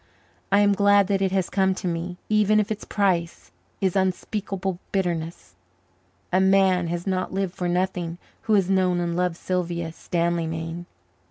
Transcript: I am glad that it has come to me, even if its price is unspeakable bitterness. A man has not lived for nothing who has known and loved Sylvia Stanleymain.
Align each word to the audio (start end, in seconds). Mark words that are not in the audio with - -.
I 0.51 0.61
am 0.61 0.73
glad 0.73 1.05
that 1.09 1.21
it 1.21 1.31
has 1.31 1.47
come 1.47 1.75
to 1.75 1.87
me, 1.87 2.17
even 2.27 2.59
if 2.59 2.71
its 2.71 2.85
price 2.85 3.51
is 3.81 3.95
unspeakable 3.95 4.79
bitterness. 4.91 5.53
A 6.33 6.39
man 6.41 6.87
has 6.87 7.05
not 7.05 7.35
lived 7.35 7.53
for 7.53 7.67
nothing 7.69 8.17
who 8.45 8.53
has 8.53 8.67
known 8.67 8.99
and 8.99 9.15
loved 9.15 9.37
Sylvia 9.37 9.91
Stanleymain. 9.91 10.85